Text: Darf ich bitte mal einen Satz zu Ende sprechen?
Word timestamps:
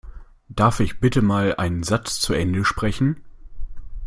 Darf 0.49 0.79
ich 0.79 0.99
bitte 0.99 1.21
mal 1.21 1.53
einen 1.57 1.83
Satz 1.83 2.19
zu 2.19 2.33
Ende 2.33 2.65
sprechen? 2.65 3.21